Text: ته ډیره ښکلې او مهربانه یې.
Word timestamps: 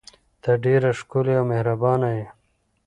ته 0.41 0.51
ډیره 0.63 0.89
ښکلې 0.99 1.33
او 1.39 1.45
مهربانه 1.51 2.09
یې. 2.17 2.25